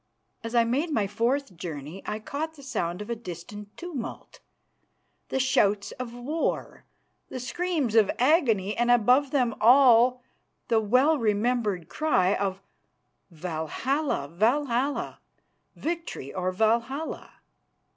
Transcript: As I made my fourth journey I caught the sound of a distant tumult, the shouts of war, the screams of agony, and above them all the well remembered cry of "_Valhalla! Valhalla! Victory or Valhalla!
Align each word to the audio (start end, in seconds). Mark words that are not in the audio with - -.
As 0.43 0.55
I 0.55 0.63
made 0.63 0.89
my 0.89 1.05
fourth 1.05 1.55
journey 1.55 2.01
I 2.07 2.17
caught 2.17 2.55
the 2.55 2.63
sound 2.63 3.03
of 3.03 3.11
a 3.11 3.15
distant 3.15 3.77
tumult, 3.77 4.39
the 5.29 5.39
shouts 5.39 5.91
of 5.91 6.15
war, 6.15 6.85
the 7.29 7.39
screams 7.39 7.93
of 7.93 8.09
agony, 8.17 8.75
and 8.75 8.89
above 8.89 9.29
them 9.29 9.53
all 9.61 10.23
the 10.69 10.79
well 10.79 11.19
remembered 11.19 11.87
cry 11.87 12.33
of 12.33 12.63
"_Valhalla! 13.31 14.33
Valhalla! 14.35 15.19
Victory 15.75 16.33
or 16.33 16.51
Valhalla! 16.51 17.33